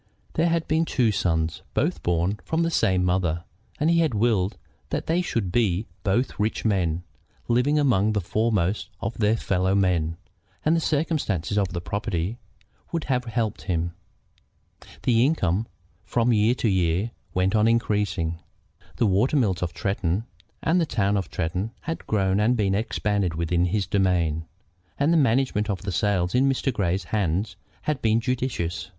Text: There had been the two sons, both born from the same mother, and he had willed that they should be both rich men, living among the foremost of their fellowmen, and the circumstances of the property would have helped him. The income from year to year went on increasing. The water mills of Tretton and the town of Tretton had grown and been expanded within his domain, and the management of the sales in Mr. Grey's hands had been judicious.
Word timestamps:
There 0.33 0.49
had 0.49 0.67
been 0.67 0.79
the 0.83 0.89
two 0.89 1.11
sons, 1.11 1.61
both 1.75 2.01
born 2.01 2.39
from 2.43 2.63
the 2.63 2.71
same 2.71 3.05
mother, 3.05 3.43
and 3.79 3.87
he 3.87 3.99
had 3.99 4.15
willed 4.15 4.57
that 4.89 5.05
they 5.05 5.21
should 5.21 5.51
be 5.51 5.85
both 6.01 6.39
rich 6.39 6.65
men, 6.65 7.03
living 7.47 7.77
among 7.77 8.13
the 8.13 8.19
foremost 8.19 8.89
of 8.99 9.15
their 9.19 9.37
fellowmen, 9.37 10.17
and 10.65 10.75
the 10.75 10.79
circumstances 10.79 11.55
of 11.55 11.67
the 11.71 11.81
property 11.81 12.39
would 12.91 13.03
have 13.03 13.25
helped 13.25 13.65
him. 13.65 13.93
The 15.03 15.23
income 15.23 15.67
from 16.03 16.33
year 16.33 16.55
to 16.55 16.67
year 16.67 17.11
went 17.35 17.53
on 17.55 17.67
increasing. 17.67 18.39
The 18.95 19.05
water 19.05 19.37
mills 19.37 19.61
of 19.61 19.71
Tretton 19.71 20.23
and 20.63 20.81
the 20.81 20.87
town 20.87 21.15
of 21.15 21.29
Tretton 21.29 21.73
had 21.81 22.07
grown 22.07 22.39
and 22.39 22.57
been 22.57 22.73
expanded 22.73 23.35
within 23.35 23.65
his 23.65 23.85
domain, 23.85 24.47
and 24.97 25.13
the 25.13 25.17
management 25.17 25.69
of 25.69 25.83
the 25.83 25.91
sales 25.91 26.33
in 26.33 26.49
Mr. 26.49 26.73
Grey's 26.73 27.03
hands 27.03 27.55
had 27.83 28.01
been 28.01 28.19
judicious. 28.19 28.89